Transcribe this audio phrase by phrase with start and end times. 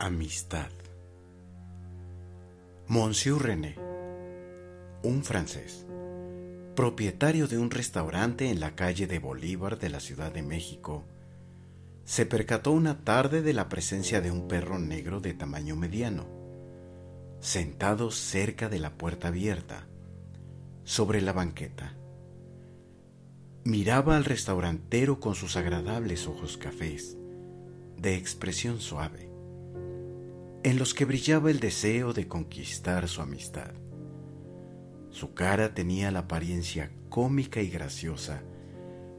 [0.00, 0.70] Amistad.
[2.86, 3.74] Monsieur René,
[5.02, 5.86] un francés,
[6.76, 11.04] propietario de un restaurante en la calle de Bolívar de la Ciudad de México,
[12.04, 16.28] se percató una tarde de la presencia de un perro negro de tamaño mediano,
[17.40, 19.88] sentado cerca de la puerta abierta,
[20.84, 21.96] sobre la banqueta.
[23.64, 27.16] Miraba al restaurantero con sus agradables ojos cafés,
[27.96, 29.27] de expresión suave
[30.62, 33.72] en los que brillaba el deseo de conquistar su amistad.
[35.10, 38.42] Su cara tenía la apariencia cómica y graciosa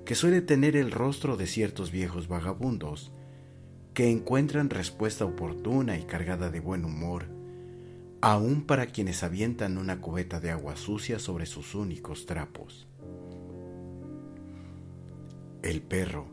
[0.05, 3.11] que suele tener el rostro de ciertos viejos vagabundos
[3.93, 7.27] que encuentran respuesta oportuna y cargada de buen humor,
[8.21, 12.87] aun para quienes avientan una cubeta de agua sucia sobre sus únicos trapos.
[15.61, 16.27] El perro,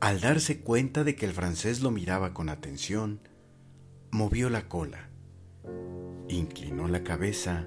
[0.00, 3.20] al darse cuenta de que el francés lo miraba con atención,
[4.14, 5.08] movió la cola,
[6.28, 7.66] inclinó la cabeza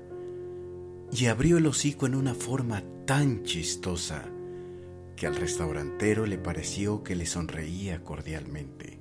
[1.11, 4.25] y abrió el hocico en una forma tan chistosa
[5.15, 8.99] que al restaurantero le pareció que le sonreía cordialmente.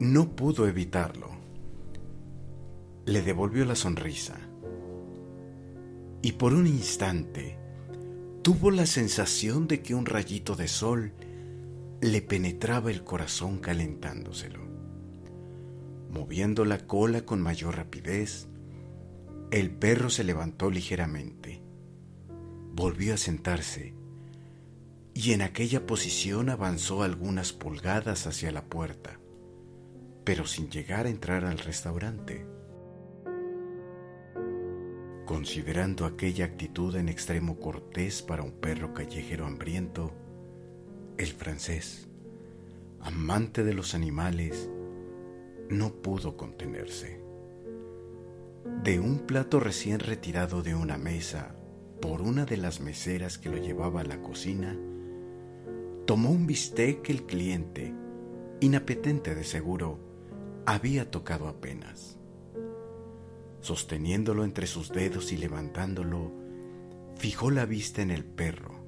[0.00, 1.30] No pudo evitarlo.
[3.06, 4.36] Le devolvió la sonrisa
[6.20, 7.58] y por un instante
[8.42, 11.12] tuvo la sensación de que un rayito de sol
[12.00, 14.71] le penetraba el corazón calentándoselo.
[16.12, 18.46] Moviendo la cola con mayor rapidez,
[19.50, 21.62] el perro se levantó ligeramente,
[22.74, 23.94] volvió a sentarse
[25.14, 29.20] y en aquella posición avanzó algunas pulgadas hacia la puerta,
[30.22, 32.46] pero sin llegar a entrar al restaurante.
[35.24, 40.12] Considerando aquella actitud en extremo cortés para un perro callejero hambriento,
[41.16, 42.06] el francés,
[43.00, 44.68] amante de los animales,
[45.72, 47.20] no pudo contenerse.
[48.84, 51.56] De un plato recién retirado de una mesa
[52.00, 54.76] por una de las meseras que lo llevaba a la cocina,
[56.04, 57.94] tomó un bistec que el cliente,
[58.60, 59.98] inapetente de seguro,
[60.66, 62.18] había tocado apenas.
[63.60, 66.32] Sosteniéndolo entre sus dedos y levantándolo,
[67.16, 68.84] fijó la vista en el perro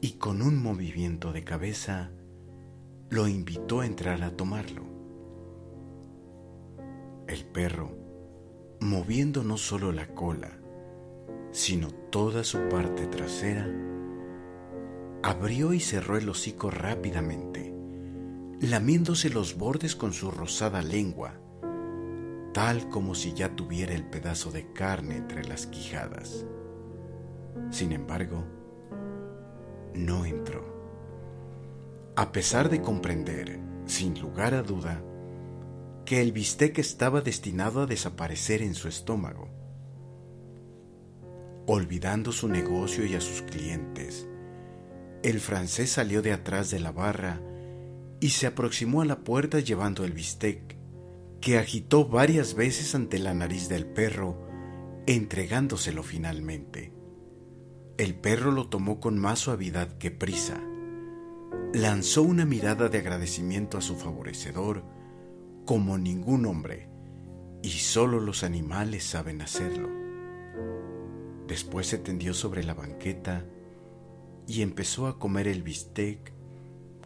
[0.00, 2.10] y con un movimiento de cabeza
[3.08, 4.93] lo invitó a entrar a tomarlo.
[7.26, 7.90] El perro,
[8.80, 10.58] moviendo no solo la cola,
[11.52, 13.66] sino toda su parte trasera,
[15.22, 17.74] abrió y cerró el hocico rápidamente,
[18.60, 21.40] lamiéndose los bordes con su rosada lengua,
[22.52, 26.44] tal como si ya tuviera el pedazo de carne entre las quijadas.
[27.70, 28.44] Sin embargo,
[29.94, 30.74] no entró.
[32.16, 35.02] A pesar de comprender, sin lugar a duda,
[36.04, 39.48] que el bistec estaba destinado a desaparecer en su estómago.
[41.66, 44.28] Olvidando su negocio y a sus clientes,
[45.22, 47.40] el francés salió de atrás de la barra
[48.20, 50.76] y se aproximó a la puerta llevando el bistec,
[51.40, 54.46] que agitó varias veces ante la nariz del perro,
[55.06, 56.92] entregándoselo finalmente.
[57.96, 60.60] El perro lo tomó con más suavidad que prisa.
[61.72, 64.93] Lanzó una mirada de agradecimiento a su favorecedor,
[65.64, 66.88] como ningún hombre,
[67.62, 69.88] y solo los animales saben hacerlo.
[71.46, 73.46] Después se tendió sobre la banqueta
[74.46, 76.32] y empezó a comer el bistec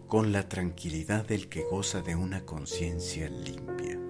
[0.08, 4.00] con la tranquilidad del que goza de una conciencia limpia.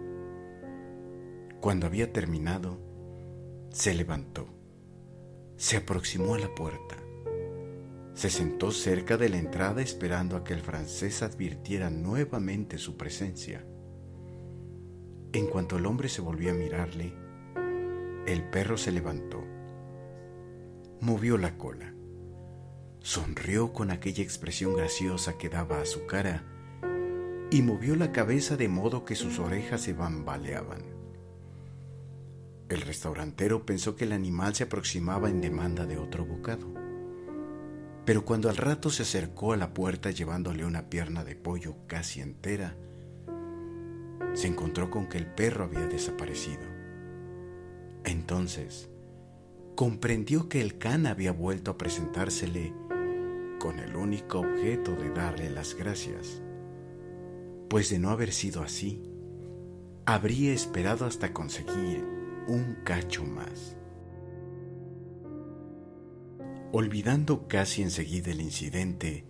[1.60, 2.78] Cuando había terminado,
[3.70, 4.46] se levantó,
[5.56, 6.96] se aproximó a la puerta,
[8.14, 13.64] se sentó cerca de la entrada esperando a que el francés advirtiera nuevamente su presencia
[15.32, 17.14] en cuanto el hombre se volvió a mirarle,
[18.26, 19.44] el perro se levantó,
[21.00, 21.94] movió la cola,
[23.00, 26.44] sonrió con aquella expresión graciosa que daba a su cara
[27.50, 30.82] y movió la cabeza de modo que sus orejas se bambaleaban.
[32.68, 36.66] El restaurantero pensó que el animal se aproximaba en demanda de otro bocado,
[38.04, 42.20] pero cuando al rato se acercó a la puerta llevándole una pierna de pollo casi
[42.20, 42.76] entera,
[44.34, 46.62] se encontró con que el perro había desaparecido.
[48.04, 48.90] Entonces,
[49.74, 52.72] comprendió que el can había vuelto a presentársele
[53.58, 56.42] con el único objeto de darle las gracias,
[57.68, 59.02] pues de no haber sido así,
[60.06, 62.02] habría esperado hasta conseguir
[62.46, 63.76] un cacho más.
[66.72, 69.27] Olvidando casi enseguida el incidente,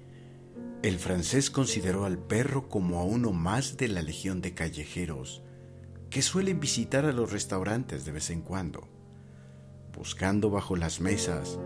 [0.82, 5.42] El francés consideró al perro como a uno más de la legión de callejeros
[6.08, 8.86] que suelen visitar a los restaurantes de vez en cuando,
[9.92, 11.58] buscando bajo las mesas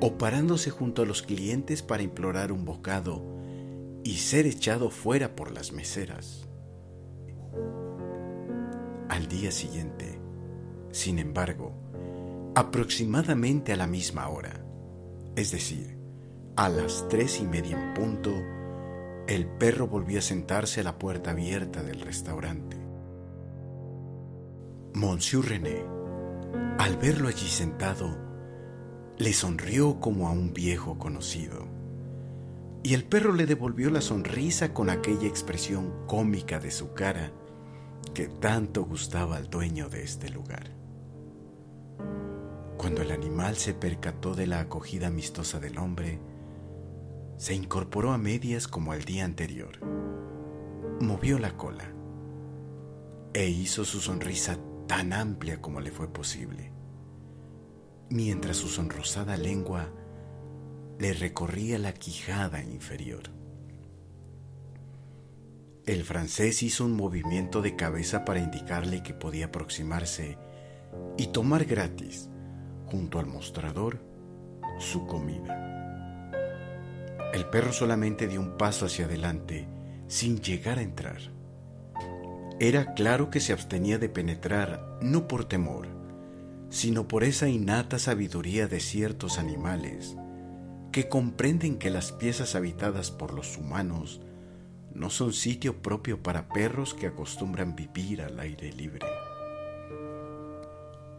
[0.00, 3.22] o parándose junto a los clientes para implorar un bocado
[4.02, 6.48] y ser echado fuera por las meseras.
[9.08, 10.18] Al día siguiente,
[10.90, 11.72] sin embargo,
[12.56, 14.64] aproximadamente a la misma hora,
[15.36, 15.99] es decir,
[16.56, 18.32] a las tres y media en punto,
[19.26, 22.76] el perro volvió a sentarse a la puerta abierta del restaurante.
[24.94, 25.84] Monsieur René,
[26.78, 28.18] al verlo allí sentado,
[29.18, 31.68] le sonrió como a un viejo conocido.
[32.82, 37.30] Y el perro le devolvió la sonrisa con aquella expresión cómica de su cara
[38.14, 40.72] que tanto gustaba al dueño de este lugar.
[42.78, 46.18] Cuando el animal se percató de la acogida amistosa del hombre,
[47.40, 49.80] se incorporó a medias como el día anterior,
[51.00, 51.90] movió la cola
[53.32, 56.70] e hizo su sonrisa tan amplia como le fue posible,
[58.10, 59.90] mientras su sonrosada lengua
[60.98, 63.22] le recorría la quijada inferior.
[65.86, 70.36] El francés hizo un movimiento de cabeza para indicarle que podía aproximarse
[71.16, 72.28] y tomar gratis,
[72.84, 73.98] junto al mostrador,
[74.78, 75.79] su comida.
[77.32, 79.68] El perro solamente dio un paso hacia adelante
[80.08, 81.20] sin llegar a entrar.
[82.58, 85.86] Era claro que se abstenía de penetrar no por temor,
[86.68, 90.16] sino por esa innata sabiduría de ciertos animales
[90.92, 94.20] que comprenden que las piezas habitadas por los humanos
[94.92, 99.06] no son sitio propio para perros que acostumbran vivir al aire libre.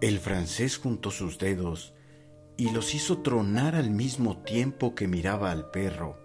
[0.01, 1.93] El francés juntó sus dedos
[2.57, 6.17] y los hizo tronar al mismo tiempo que miraba al perro,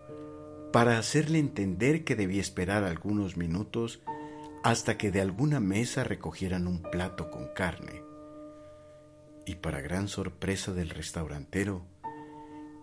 [0.73, 4.02] para hacerle entender que debía esperar algunos minutos
[4.62, 8.02] hasta que de alguna mesa recogieran un plato con carne.
[9.46, 11.87] Y para gran sorpresa del restaurantero,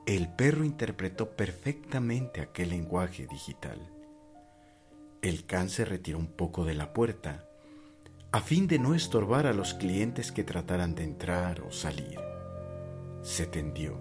[0.06, 3.80] el perro interpretó perfectamente aquel lenguaje digital.
[5.22, 7.48] El can se retiró un poco de la puerta,
[8.32, 12.33] a fin de no estorbar a los clientes que trataran de entrar o salir.
[13.24, 13.98] Se tendió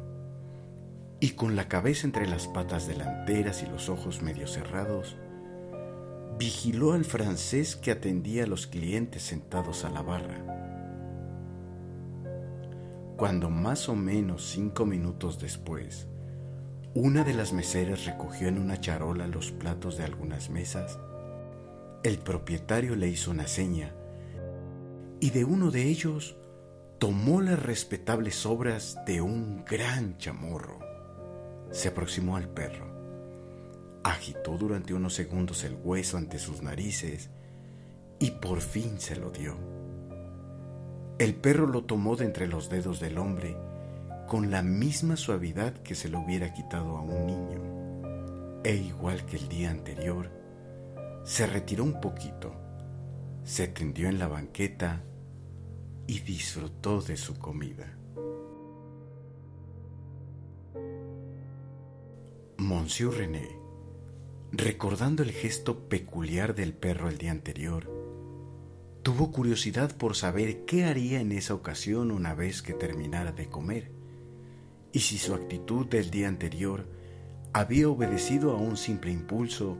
[1.20, 5.16] y con la cabeza entre las patas delanteras y los ojos medio cerrados,
[6.36, 10.44] vigiló al francés que atendía a los clientes sentados a la barra.
[13.16, 16.08] Cuando más o menos cinco minutos después,
[16.94, 20.98] una de las meseras recogió en una charola los platos de algunas mesas,
[22.02, 23.94] el propietario le hizo una seña
[25.20, 26.36] y de uno de ellos
[27.02, 30.78] tomó las respetables obras de un gran chamorro.
[31.72, 32.92] Se aproximó al perro
[34.04, 37.28] agitó durante unos segundos el hueso ante sus narices
[38.20, 39.56] y por fin se lo dio.
[41.18, 43.56] El perro lo tomó de entre los dedos del hombre
[44.28, 48.62] con la misma suavidad que se lo hubiera quitado a un niño.
[48.62, 50.30] E igual que el día anterior,
[51.24, 52.54] se retiró un poquito,
[53.42, 55.02] se tendió en la banqueta
[56.06, 57.96] y disfrutó de su comida.
[62.58, 63.62] Monsieur René
[64.52, 67.90] recordando el gesto peculiar del perro el día anterior.
[69.02, 73.90] Tuvo curiosidad por saber qué haría en esa ocasión una vez que terminara de comer,
[74.92, 76.86] y si su actitud del día anterior
[77.54, 79.78] había obedecido a un simple impulso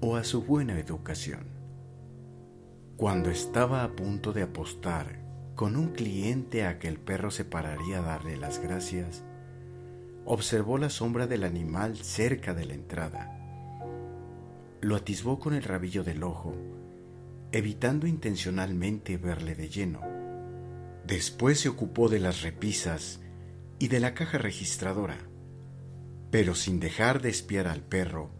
[0.00, 1.46] o a su buena educación.
[2.96, 5.19] Cuando estaba a punto de apostar
[5.60, 9.22] con un cliente a que el perro se pararía a darle las gracias,
[10.24, 13.36] observó la sombra del animal cerca de la entrada
[14.80, 16.54] lo atisbó con el rabillo del ojo,
[17.52, 20.00] evitando intencionalmente verle de lleno.
[21.06, 23.20] Después se ocupó de las repisas
[23.78, 25.18] y de la caja registradora,
[26.30, 28.30] pero sin dejar de espiar al perro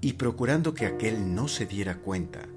[0.00, 2.48] y procurando que aquel no se diera cuenta,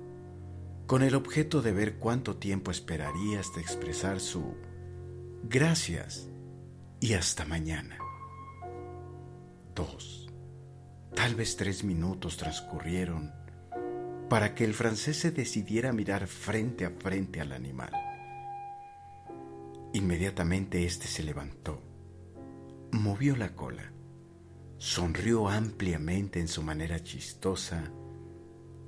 [0.88, 4.56] con el objeto de ver cuánto tiempo esperaría hasta expresar su
[5.44, 6.28] gracias
[7.00, 7.98] y hasta mañana.
[9.74, 10.28] 2.
[11.16, 13.34] Tal vez tres minutos transcurrieron
[14.30, 17.92] para que el francés se decidiera a mirar frente a frente al animal.
[19.94, 21.82] Inmediatamente éste se levantó,
[22.92, 23.92] movió la cola,
[24.78, 27.92] sonrió ampliamente en su manera chistosa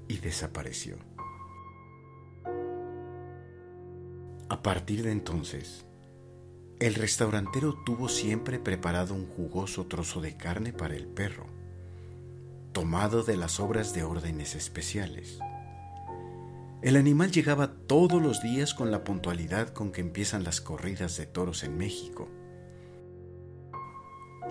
[0.07, 1.06] y desapareció.
[4.49, 5.85] A partir de entonces,
[6.79, 11.57] el restaurantero tuvo siempre preparado un jugoso trozo de carne para el perro
[12.77, 15.39] tomado de las obras de órdenes especiales.
[16.83, 21.25] El animal llegaba todos los días con la puntualidad con que empiezan las corridas de
[21.25, 22.27] toros en México.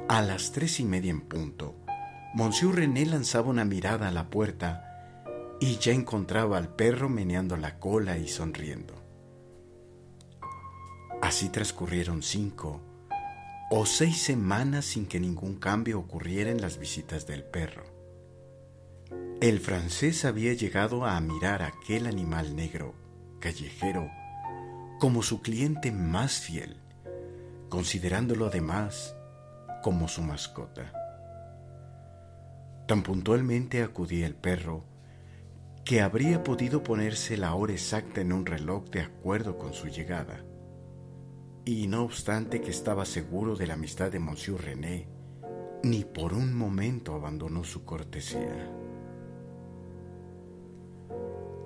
[0.09, 1.77] A las tres y media en punto,
[2.35, 4.83] Monsieur René lanzaba una mirada a la puerta
[5.61, 8.96] y ya encontraba al perro meneando la cola y sonriendo.
[11.21, 12.81] Así transcurrieron cinco
[13.71, 17.85] o seis semanas sin que ningún cambio ocurriera en las visitas del perro.
[19.41, 22.95] El francés había llegado a mirar a aquel animal negro,
[23.41, 24.09] callejero,
[24.99, 26.77] como su cliente más fiel,
[27.69, 29.15] considerándolo además
[29.83, 30.93] como su mascota.
[32.87, 34.85] Tan puntualmente acudía el perro
[35.85, 40.46] que habría podido ponerse la hora exacta en un reloj de acuerdo con su llegada.
[41.69, 45.09] Y no obstante que estaba seguro de la amistad de Monsieur René,
[45.83, 48.71] ni por un momento abandonó su cortesía.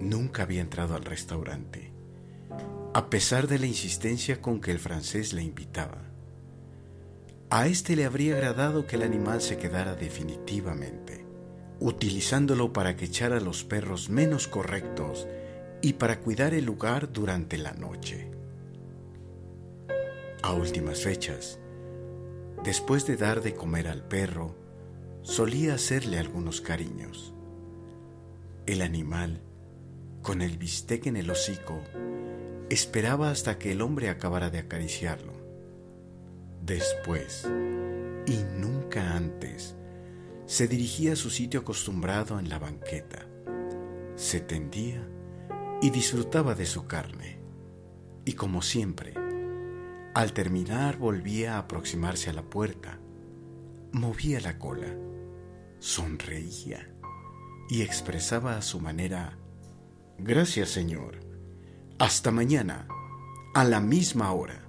[0.01, 1.93] Nunca había entrado al restaurante,
[2.95, 5.99] a pesar de la insistencia con que el francés le invitaba.
[7.51, 11.27] A este le habría agradado que el animal se quedara definitivamente,
[11.79, 15.29] utilizándolo para que echara a los perros menos correctos
[15.83, 18.30] y para cuidar el lugar durante la noche.
[20.43, 21.59] A últimas fechas,
[22.65, 24.57] después de dar de comer al perro,
[25.23, 27.35] solía hacerle algunos cariños.
[28.67, 29.43] El animal,
[30.23, 31.81] con el bistec en el hocico,
[32.69, 35.41] esperaba hasta que el hombre acabara de acariciarlo
[36.71, 37.49] Después,
[38.27, 39.75] y nunca antes,
[40.47, 43.27] se dirigía a su sitio acostumbrado en la banqueta.
[44.15, 45.05] Se tendía
[45.81, 47.41] y disfrutaba de su carne.
[48.27, 49.15] Y como siempre,
[50.15, 52.99] al terminar volvía a aproximarse a la puerta,
[53.93, 54.95] movía la cola,
[55.79, 56.87] sonreía.
[57.69, 59.39] Y expresaba a su manera,
[60.19, 61.21] Gracias Señor,
[61.99, 62.89] hasta mañana,
[63.55, 64.67] a la misma hora.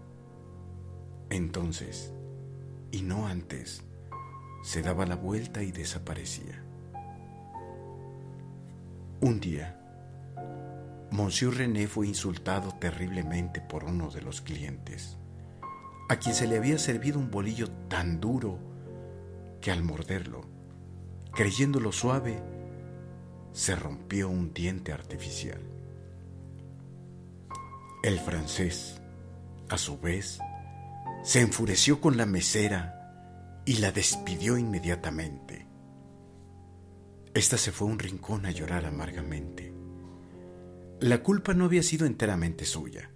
[1.29, 2.13] Entonces,
[2.91, 3.83] y no antes,
[4.63, 6.63] se daba la vuelta y desaparecía.
[9.19, 9.77] Un día,
[11.11, 15.17] Monsieur René fue insultado terriblemente por uno de los clientes,
[16.11, 18.59] a quien se le había servido un bolillo tan duro
[19.61, 20.41] que al morderlo,
[21.31, 22.43] creyéndolo suave,
[23.53, 25.61] se rompió un diente artificial.
[28.03, 28.99] El francés,
[29.69, 30.39] a su vez,
[31.23, 35.65] se enfureció con la mesera y la despidió inmediatamente.
[37.33, 39.73] Esta se fue a un rincón a llorar amargamente.
[40.99, 43.11] La culpa no había sido enteramente suya.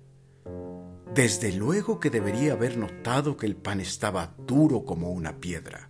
[1.16, 5.90] Desde luego que debería haber notado que el pan estaba duro como una piedra,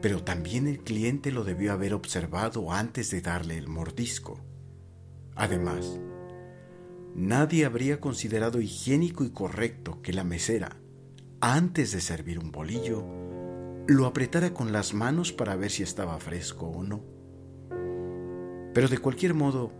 [0.00, 4.38] pero también el cliente lo debió haber observado antes de darle el mordisco.
[5.34, 5.98] Además,
[7.16, 10.76] nadie habría considerado higiénico y correcto que la mesera,
[11.40, 13.04] antes de servir un bolillo,
[13.88, 17.02] lo apretara con las manos para ver si estaba fresco o no.
[18.72, 19.72] Pero de cualquier modo,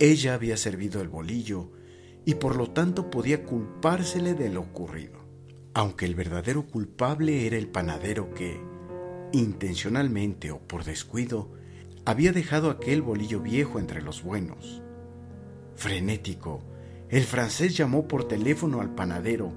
[0.00, 1.70] ella había servido el bolillo
[2.24, 5.20] y por lo tanto podía culpársele de lo ocurrido,
[5.74, 8.60] aunque el verdadero culpable era el panadero que,
[9.32, 11.50] intencionalmente o por descuido,
[12.04, 14.82] había dejado aquel bolillo viejo entre los buenos.
[15.76, 16.62] Frenético,
[17.08, 19.52] el francés llamó por teléfono al panadero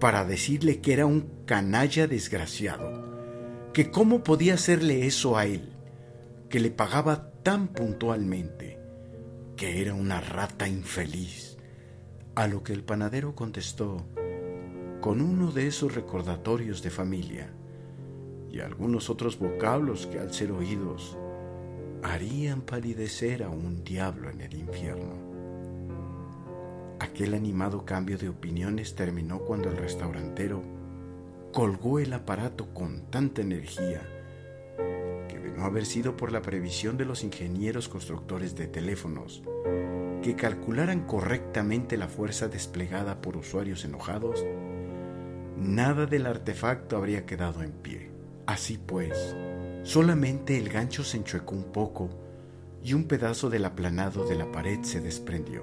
[0.00, 5.72] para decirle que era un canalla desgraciado, que cómo podía hacerle eso a él,
[6.48, 8.78] que le pagaba tan puntualmente,
[9.56, 11.53] que era una rata infeliz,
[12.34, 14.04] a lo que el panadero contestó
[15.00, 17.50] con uno de esos recordatorios de familia
[18.50, 21.16] y algunos otros vocablos que al ser oídos
[22.02, 25.14] harían palidecer a un diablo en el infierno.
[26.98, 30.62] Aquel animado cambio de opiniones terminó cuando el restaurantero
[31.52, 34.02] colgó el aparato con tanta energía
[35.50, 39.42] no haber sido por la previsión de los ingenieros constructores de teléfonos
[40.22, 44.42] que calcularan correctamente la fuerza desplegada por usuarios enojados,
[45.58, 48.10] nada del artefacto habría quedado en pie.
[48.46, 49.36] Así pues,
[49.82, 52.08] solamente el gancho se enchuecó un poco
[52.82, 55.62] y un pedazo del aplanado de la pared se desprendió.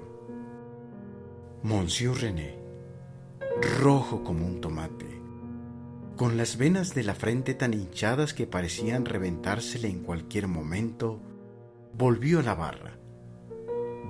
[1.64, 2.56] Monsieur René,
[3.80, 5.11] rojo como un tomate,
[6.16, 11.20] con las venas de la frente tan hinchadas que parecían reventársele en cualquier momento,
[11.94, 12.98] volvió a la barra.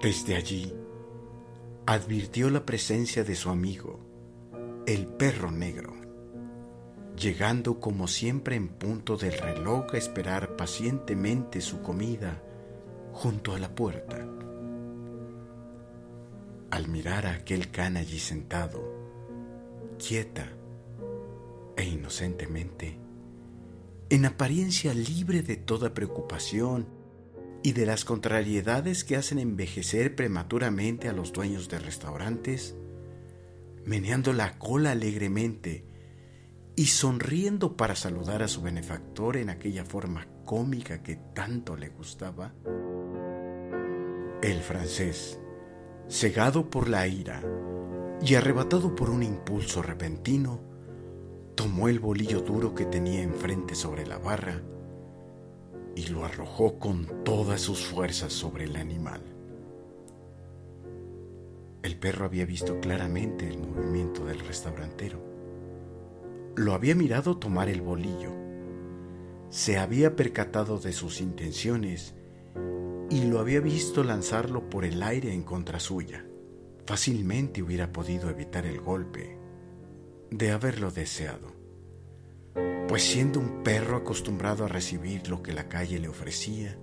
[0.01, 0.75] Desde allí,
[1.87, 4.01] advirtió la presencia de su amigo,
[4.87, 5.95] el perro negro.
[7.15, 12.43] llegando como siempre en punto del reloj a esperar pacientemente su comida
[13.13, 14.27] junto a la puerta.
[16.71, 18.83] Al mirar a aquel can allí sentado,
[19.99, 20.51] quieta
[21.77, 22.99] e inocentemente,
[24.11, 26.87] en apariencia libre de toda preocupación
[27.63, 32.75] y de las contrariedades que hacen envejecer prematuramente a los dueños de restaurantes,
[33.85, 35.87] meneando la cola alegremente
[36.75, 42.55] y sonriendo para saludar a su benefactor en aquella forma cómica que tanto le gustaba,
[44.43, 45.39] el francés,
[46.09, 47.43] cegado por la ira
[48.21, 50.72] y arrebatado por un impulso repentino,
[51.55, 54.63] tomó el bolillo duro que tenía enfrente sobre la barra
[55.95, 59.21] y lo arrojó con todas sus fuerzas sobre el animal.
[61.83, 65.21] El perro había visto claramente el movimiento del restaurantero.
[66.55, 68.31] Lo había mirado tomar el bolillo.
[69.51, 72.15] Se había percatado de sus intenciones
[73.11, 76.25] y lo había visto lanzarlo por el aire en contra suya.
[76.87, 79.42] Fácilmente hubiera podido evitar el golpe
[80.33, 81.53] de haberlo deseado,
[82.89, 86.79] pues siendo un perro acostumbrado a recibir lo que la calle le ofrecía,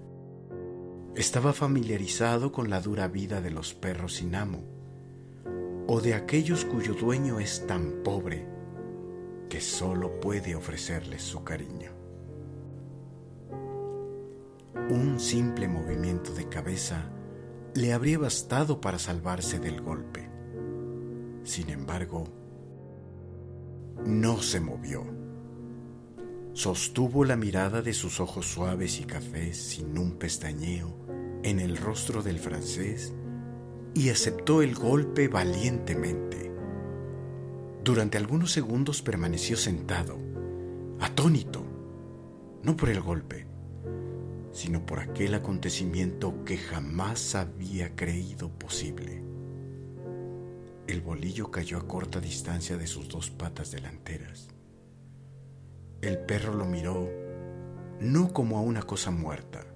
[1.16, 4.64] estaba familiarizado con la dura vida de los perros sin amo
[5.88, 8.48] o de aquellos cuyo dueño es tan pobre
[9.50, 11.92] que solo puede ofrecerles su cariño.
[14.92, 17.10] Un simple movimiento de cabeza
[17.74, 20.30] le habría bastado para salvarse del golpe.
[21.44, 22.39] Sin embargo,
[24.06, 25.04] no se movió.
[26.54, 30.96] Sostuvo la mirada de sus ojos suaves y cafés sin un pestañeo
[31.44, 33.14] en el rostro del francés
[33.94, 36.52] y aceptó el golpe valientemente.
[37.84, 40.18] Durante algunos segundos permaneció sentado,
[41.00, 41.64] atónito,
[42.64, 43.48] no por el golpe,
[44.52, 49.29] sino por aquel acontecimiento que jamás había creído posible.
[50.90, 54.48] El bolillo cayó a corta distancia de sus dos patas delanteras.
[56.02, 57.08] El perro lo miró
[58.00, 59.68] no como a una cosa muerta,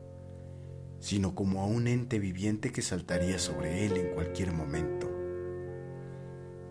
[1.00, 5.08] sino como a un ente viviente que saltaría sobre él en cualquier momento.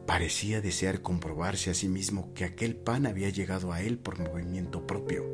[0.09, 4.89] Parecía desear comprobarse a sí mismo que aquel pan había llegado a él por movimiento
[4.89, 5.25] propio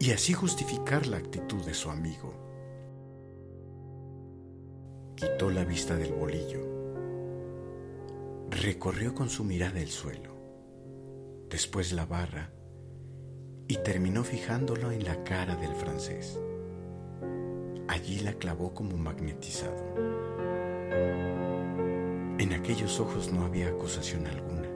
[0.00, 2.34] y así justificar la actitud de su amigo.
[5.14, 6.71] Quitó la vista del bolillo,
[8.60, 10.36] recorrió con su mirada el suelo,
[11.48, 12.52] después la barra
[13.66, 16.38] y terminó fijándolo en la cara del francés.
[17.88, 19.94] Allí la clavó como magnetizado.
[22.38, 24.68] En aquellos ojos no había acusación alguna,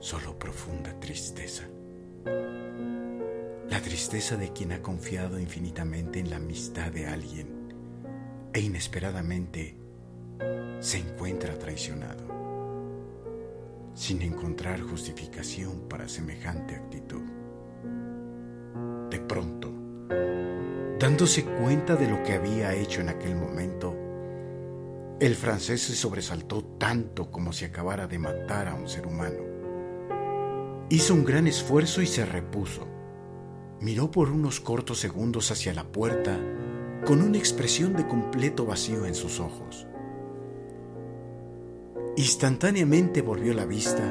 [0.00, 1.64] solo profunda tristeza.
[3.70, 7.48] La tristeza de quien ha confiado infinitamente en la amistad de alguien
[8.52, 9.83] e inesperadamente
[10.80, 12.24] se encuentra traicionado,
[13.94, 17.22] sin encontrar justificación para semejante actitud.
[19.10, 19.74] De pronto,
[20.98, 23.94] Dándose cuenta de lo que había hecho en aquel momento,
[25.20, 29.36] el francés se sobresaltó tanto como si acabara de matar a un ser humano.
[30.88, 32.86] Hizo un gran esfuerzo y se repuso.
[33.80, 36.38] Miró por unos cortos segundos hacia la puerta
[37.04, 39.86] con una expresión de completo vacío en sus ojos.
[42.16, 44.02] Instantáneamente volvió la vista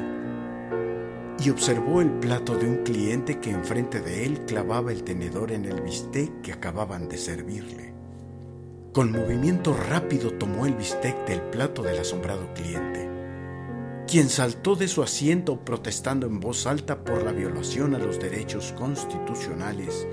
[1.42, 5.64] y observó el plato de un cliente que enfrente de él clavaba el tenedor en
[5.64, 7.94] el bistec que acababan de servirle.
[8.92, 13.08] Con movimiento rápido tomó el bistec del plato del asombrado cliente,
[14.06, 18.74] quien saltó de su asiento protestando en voz alta por la violación a los derechos
[18.76, 20.06] constitucionales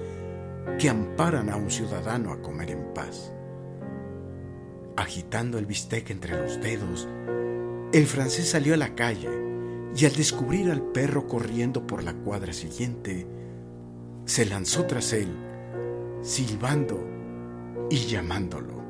[0.80, 3.34] que amparan a un ciudadano a comer en paz.
[4.96, 7.08] Agitando el bistec entre los dedos,
[7.94, 9.30] el francés salió a la calle
[9.96, 13.28] y al descubrir al perro corriendo por la cuadra siguiente,
[14.24, 15.28] se lanzó tras él,
[16.22, 17.06] silbando
[17.90, 18.82] y llamándolo,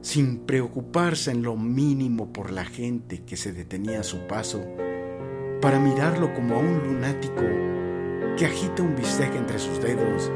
[0.00, 4.64] sin preocuparse en lo mínimo por la gente que se detenía a su paso
[5.62, 7.44] para mirarlo como a un lunático
[8.36, 10.32] que agita un bistec entre sus dedos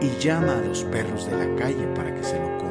[0.00, 2.63] y llama a los perros de la calle para que se lo.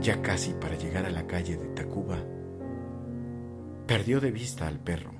[0.00, 2.18] Ya casi para llegar a la calle de Tacuba,
[3.90, 5.10] Perdió de vista al perro.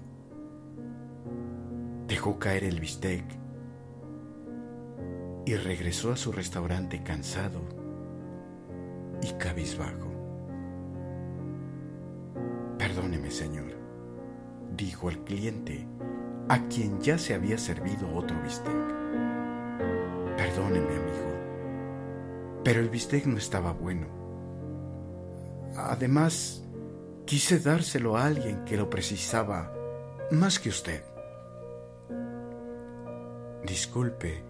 [2.07, 3.25] Dejó caer el bistec
[5.45, 7.63] y regresó a su restaurante cansado
[9.21, 10.13] y cabizbajo.
[12.79, 13.73] Perdóneme, señor,
[14.77, 15.85] dijo el cliente,
[16.49, 18.73] a quien ya se había servido otro bistec.
[20.37, 24.20] Perdóneme, amigo, pero el bistec no estaba bueno.
[25.77, 26.63] Además,
[27.25, 29.73] quise dárselo a alguien que lo precisaba
[30.31, 31.03] más que usted.
[33.65, 34.43] Disculpe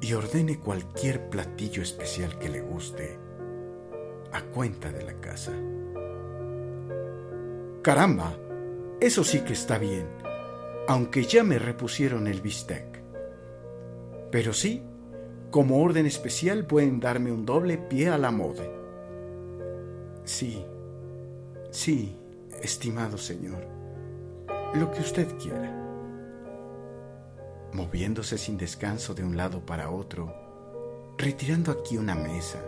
[0.00, 3.18] y ordene cualquier platillo especial que le guste
[4.32, 5.52] a cuenta de la casa.
[7.82, 8.36] Caramba,
[9.00, 10.06] eso sí que está bien,
[10.88, 12.84] aunque ya me repusieron el bistec.
[14.30, 14.82] Pero sí,
[15.50, 18.64] como orden especial pueden darme un doble pie a la moda.
[20.26, 20.66] Sí,
[21.70, 22.18] sí,
[22.60, 23.64] estimado señor,
[24.74, 25.72] lo que usted quiera.
[27.72, 30.34] Moviéndose sin descanso de un lado para otro,
[31.16, 32.60] retirando aquí una mesa,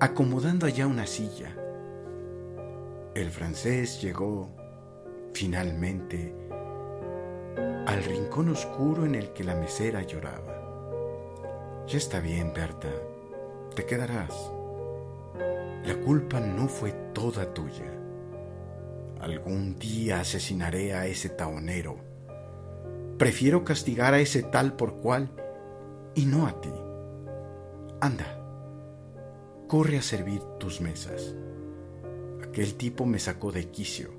[0.00, 1.54] acomodando allá una silla.
[3.14, 4.48] El francés llegó,
[5.34, 6.34] finalmente,
[7.86, 11.84] al rincón oscuro en el que la mesera lloraba.
[11.86, 12.88] Ya está bien, Berta,
[13.74, 14.50] te quedarás.
[15.84, 17.90] La culpa no fue toda tuya.
[19.20, 21.96] Algún día asesinaré a ese taonero.
[23.18, 25.30] Prefiero castigar a ese tal por cual
[26.14, 26.72] y no a ti.
[28.00, 28.38] Anda,
[29.68, 31.34] corre a servir tus mesas.
[32.42, 34.10] Aquel tipo me sacó de quicio,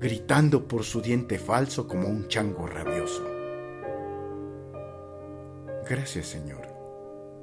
[0.00, 3.22] gritando por su diente falso como un chango rabioso.
[5.88, 6.66] Gracias, señor,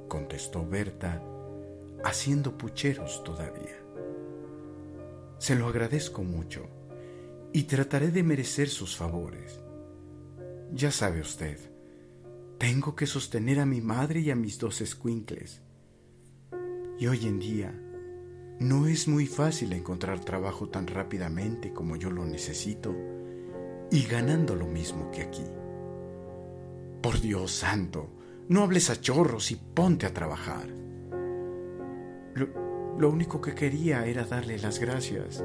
[0.08, 1.22] contestó Berta,
[2.04, 3.76] haciendo pucheros todavía.
[5.38, 6.66] Se lo agradezco mucho
[7.52, 9.60] y trataré de merecer sus favores.
[10.72, 11.58] Ya sabe usted,
[12.58, 15.62] tengo que sostener a mi madre y a mis dos escuincles
[16.98, 17.72] y hoy en día
[18.58, 22.94] no es muy fácil encontrar trabajo tan rápidamente como yo lo necesito
[23.90, 25.44] y ganando lo mismo que aquí.
[27.00, 28.10] Por Dios santo,
[28.48, 30.66] no hables a chorros y ponte a trabajar.
[32.38, 35.44] Lo, único que quería era darle las gracias.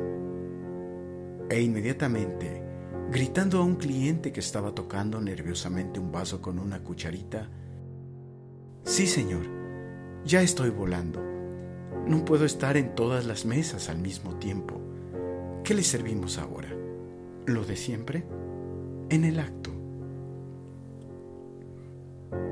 [1.49, 2.63] E inmediatamente,
[3.11, 7.49] gritando a un cliente que estaba tocando nerviosamente un vaso con una cucharita,
[8.85, 9.45] Sí, señor,
[10.25, 11.21] ya estoy volando.
[12.05, 14.81] No puedo estar en todas las mesas al mismo tiempo.
[15.63, 16.69] ¿Qué le servimos ahora?
[17.45, 18.25] ¿Lo de siempre?
[19.09, 19.71] En el acto.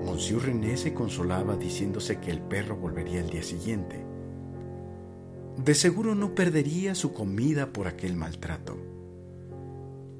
[0.05, 4.10] Monsieur René se consolaba diciéndose que el perro volvería el día siguiente.
[5.63, 8.77] De seguro no perdería su comida por aquel maltrato.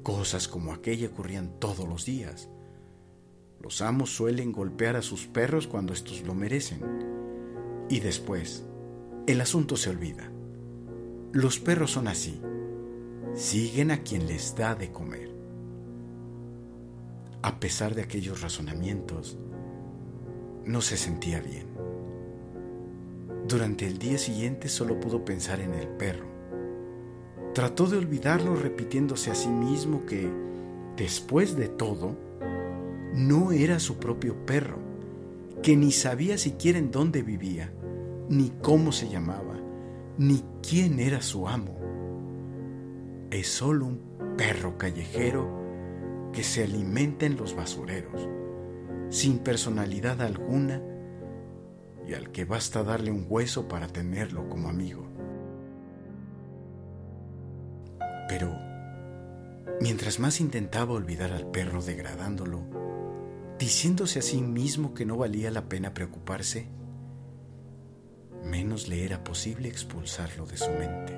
[0.04, 2.48] Cosas como aquella ocurrían todos los días.
[3.60, 6.80] Los amos suelen golpear a sus perros cuando estos lo merecen.
[7.88, 8.64] Y después,
[9.26, 10.30] el asunto se olvida.
[11.32, 12.40] Los perros son así.
[13.34, 15.34] Siguen a quien les da de comer.
[17.42, 19.36] A pesar de aquellos razonamientos,
[20.64, 21.71] no se sentía bien.
[23.52, 26.24] Durante el día siguiente solo pudo pensar en el perro.
[27.52, 30.26] Trató de olvidarlo repitiéndose a sí mismo que,
[30.96, 32.16] después de todo,
[33.12, 34.78] no era su propio perro,
[35.62, 37.70] que ni sabía siquiera en dónde vivía
[38.30, 39.60] ni cómo se llamaba,
[40.16, 41.76] ni quién era su amo.
[43.30, 44.00] Es solo un
[44.38, 45.46] perro callejero
[46.32, 48.26] que se alimenta en los basureros,
[49.10, 50.80] sin personalidad alguna
[52.06, 55.06] y al que basta darle un hueso para tenerlo como amigo.
[58.28, 58.54] Pero,
[59.80, 62.62] mientras más intentaba olvidar al perro degradándolo,
[63.58, 66.68] diciéndose a sí mismo que no valía la pena preocuparse,
[68.44, 71.14] menos le era posible expulsarlo de su mente.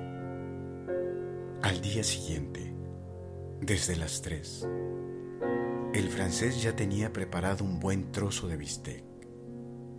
[1.63, 2.75] Al día siguiente,
[3.61, 4.67] desde las tres,
[5.93, 9.03] el francés ya tenía preparado un buen trozo de bistec,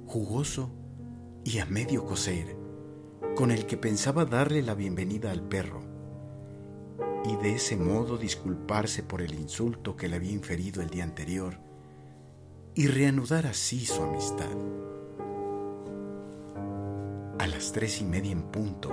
[0.06, 0.70] jugoso
[1.44, 2.56] y a medio cocer,
[3.34, 5.82] con el que pensaba darle la bienvenida al perro
[7.24, 11.58] y de ese modo disculparse por el insulto que le había inferido el día anterior
[12.74, 14.50] y reanudar así su amistad.
[17.38, 18.92] A las tres y media en punto,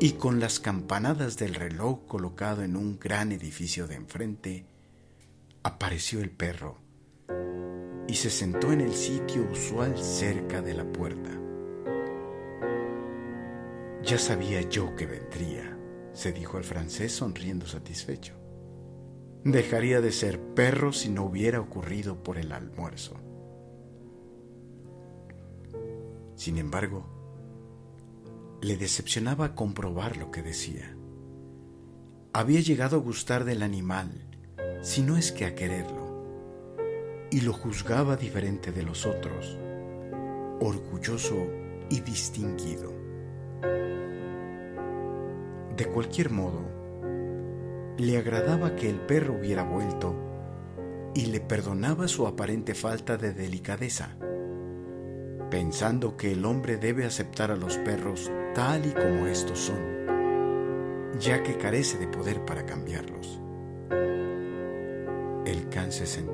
[0.00, 4.66] y con las campanadas del reloj colocado en un gran edificio de enfrente,
[5.62, 6.83] apareció el perro
[8.06, 11.30] y se sentó en el sitio usual cerca de la puerta.
[14.02, 15.78] Ya sabía yo que vendría,
[16.12, 18.34] se dijo el francés sonriendo satisfecho.
[19.44, 23.16] Dejaría de ser perro si no hubiera ocurrido por el almuerzo.
[26.36, 27.06] Sin embargo,
[28.60, 30.96] le decepcionaba comprobar lo que decía.
[32.32, 34.10] Había llegado a gustar del animal
[34.84, 36.03] si no es que a quererlo,
[37.34, 39.58] y lo juzgaba diferente de los otros,
[40.60, 41.48] orgulloso
[41.90, 42.92] y distinguido.
[45.76, 46.60] De cualquier modo,
[47.98, 50.14] le agradaba que el perro hubiera vuelto
[51.12, 54.16] y le perdonaba su aparente falta de delicadeza,
[55.50, 61.42] pensando que el hombre debe aceptar a los perros tal y como estos son, ya
[61.42, 63.40] que carece de poder para cambiarlos.
[65.44, 66.33] El can se sentó,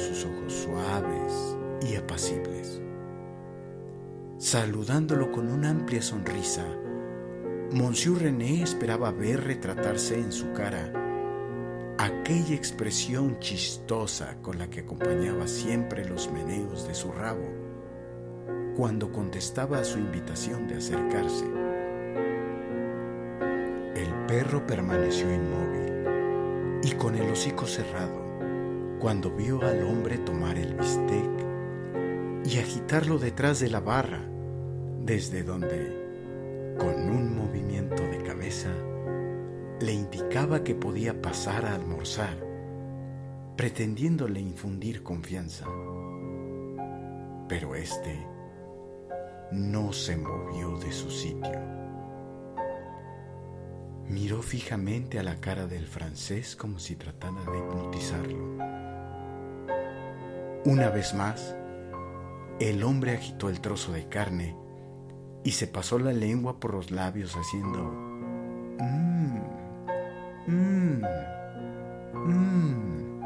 [0.00, 1.56] sus ojos suaves
[1.88, 2.80] y apacibles.
[4.38, 6.64] Saludándolo con una amplia sonrisa,
[7.72, 10.92] Monsieur René esperaba ver retratarse en su cara
[11.98, 17.46] aquella expresión chistosa con la que acompañaba siempre los meneos de su rabo
[18.74, 21.44] cuando contestaba a su invitación de acercarse.
[23.94, 28.19] El perro permaneció inmóvil y con el hocico cerrado
[29.00, 31.30] cuando vio al hombre tomar el bistec
[32.44, 34.20] y agitarlo detrás de la barra,
[35.00, 38.68] desde donde, con un movimiento de cabeza,
[39.80, 42.36] le indicaba que podía pasar a almorzar,
[43.56, 45.64] pretendiéndole infundir confianza.
[47.48, 48.26] Pero éste
[49.50, 51.58] no se movió de su sitio.
[54.08, 58.79] Miró fijamente a la cara del francés como si tratara de hipnotizarlo.
[60.64, 61.56] Una vez más,
[62.58, 64.56] el hombre agitó el trozo de carne
[65.42, 69.40] y se pasó la lengua por los labios haciendo mmm
[70.46, 71.02] mmm,
[72.14, 73.20] mmm,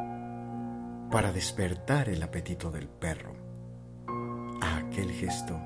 [1.11, 3.35] para despertar el apetito del perro.
[4.61, 5.59] A aquel gesto,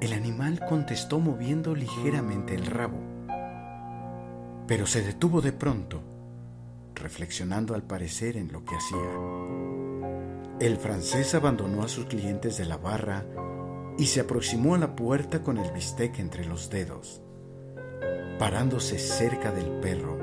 [0.00, 2.98] el animal contestó moviendo ligeramente el rabo,
[4.66, 6.02] pero se detuvo de pronto,
[6.94, 9.77] reflexionando al parecer en lo que hacía.
[10.60, 13.24] El francés abandonó a sus clientes de la barra
[13.96, 17.22] y se aproximó a la puerta con el bistec entre los dedos
[18.38, 20.16] parándose cerca del perro,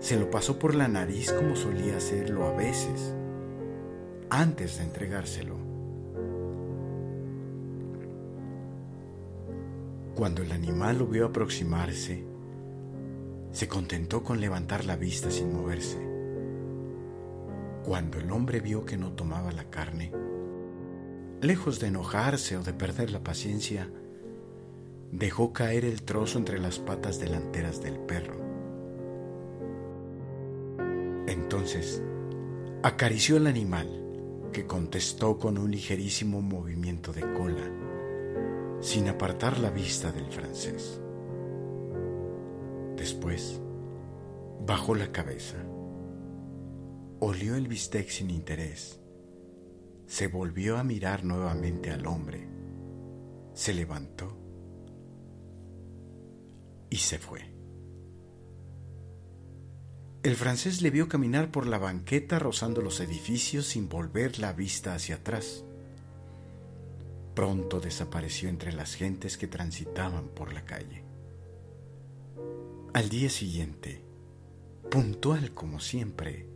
[0.00, 3.14] se lo pasó por la nariz como solía hacerlo a veces,
[4.28, 5.56] antes de entregárselo.
[10.16, 12.24] Cuando el animal lo vio aproximarse,
[13.52, 16.11] se contentó con levantar la vista sin moverse.
[17.84, 20.12] Cuando el hombre vio que no tomaba la carne,
[21.40, 23.90] lejos de enojarse o de perder la paciencia,
[25.10, 28.36] dejó caer el trozo entre las patas delanteras del perro.
[31.26, 32.02] Entonces,
[32.82, 33.98] acarició al animal,
[34.52, 37.68] que contestó con un ligerísimo movimiento de cola,
[38.80, 41.00] sin apartar la vista del francés.
[42.96, 43.60] Después,
[44.64, 45.56] bajó la cabeza,
[47.24, 48.98] olió el bistec sin interés,
[50.08, 52.48] se volvió a mirar nuevamente al hombre,
[53.54, 54.36] se levantó
[56.90, 57.42] y se fue.
[60.24, 64.92] El francés le vio caminar por la banqueta rozando los edificios sin volver la vista
[64.92, 65.64] hacia atrás.
[67.36, 71.04] Pronto desapareció entre las gentes que transitaban por la calle.
[72.94, 74.04] Al día siguiente,
[74.90, 76.51] puntual como siempre,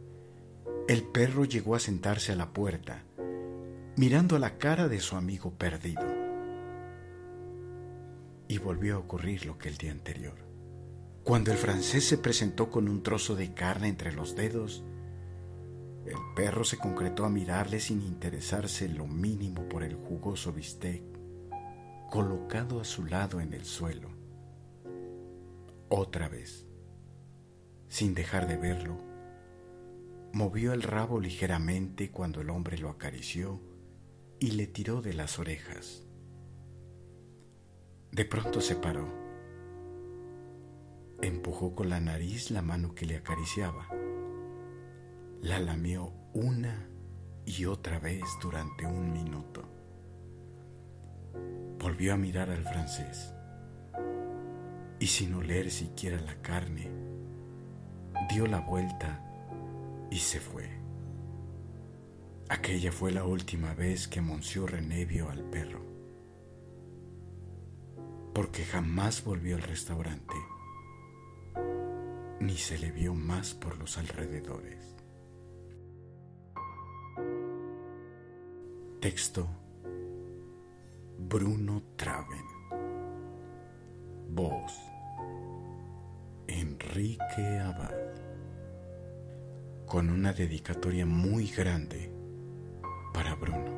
[0.88, 3.02] el perro llegó a sentarse a la puerta,
[3.96, 6.04] mirando a la cara de su amigo perdido
[8.46, 10.36] y volvió a ocurrir lo que el día anterior.
[11.24, 14.84] Cuando el francés se presentó con un trozo de carne entre los dedos,
[16.04, 21.02] el perro se concretó a mirarle sin interesarse lo mínimo por el jugoso bistec
[22.12, 24.10] colocado a su lado en el suelo.
[25.88, 26.64] Otra vez,
[27.88, 29.05] sin dejar de verlo,
[30.36, 33.58] movió el rabo ligeramente cuando el hombre lo acarició
[34.38, 36.04] y le tiró de las orejas.
[38.12, 39.08] De pronto se paró.
[41.22, 43.88] Empujó con la nariz la mano que le acariciaba.
[45.40, 46.86] La lamió una
[47.46, 49.62] y otra vez durante un minuto.
[51.78, 53.32] Volvió a mirar al francés
[54.98, 56.90] y sin oler siquiera la carne,
[58.28, 59.25] dio la vuelta
[60.10, 60.68] y se fue.
[62.48, 65.96] Aquella fue la última vez que Monsieur René vio al perro
[68.36, 70.34] porque jamás volvió al restaurante,
[72.38, 74.94] ni se le vio más por los alrededores.
[79.00, 79.48] Texto
[81.18, 82.44] Bruno Traven.
[84.28, 84.78] Voz
[86.46, 87.58] Enrique.
[87.58, 87.95] Abad,
[89.86, 92.10] con una dedicatoria muy grande
[93.14, 93.70] para Bruno,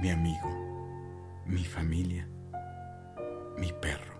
[0.00, 2.26] mi amigo, mi familia,
[3.58, 4.15] mi perro.